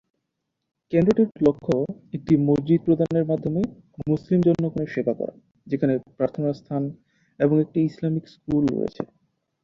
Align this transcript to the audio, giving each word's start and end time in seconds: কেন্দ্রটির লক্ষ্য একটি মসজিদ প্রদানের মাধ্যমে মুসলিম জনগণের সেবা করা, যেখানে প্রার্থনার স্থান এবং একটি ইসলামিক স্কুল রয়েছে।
কেন্দ্রটির 0.93 1.29
লক্ষ্য 1.47 1.75
একটি 2.13 2.33
মসজিদ 2.47 2.79
প্রদানের 2.85 3.25
মাধ্যমে 3.25 3.61
মুসলিম 4.07 4.39
জনগণের 4.47 4.93
সেবা 4.95 5.13
করা, 5.19 5.33
যেখানে 5.67 5.93
প্রার্থনার 6.17 6.59
স্থান 6.61 6.83
এবং 7.39 7.55
একটি 7.65 7.79
ইসলামিক 7.89 8.25
স্কুল 8.27 8.63
রয়েছে। 8.69 9.01